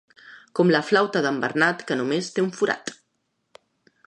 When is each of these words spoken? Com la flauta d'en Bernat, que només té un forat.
Com 0.59 0.71
la 0.75 0.79
flauta 0.87 1.21
d'en 1.27 1.37
Bernat, 1.45 1.85
que 1.91 2.01
només 2.01 2.33
té 2.39 2.47
un 2.49 2.53
forat. 2.63 2.95